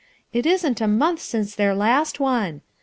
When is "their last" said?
1.53-2.19